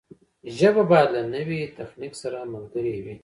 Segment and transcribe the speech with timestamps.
[0.57, 3.15] ژبه باید له نوي تخنیک سره ملګرې وي.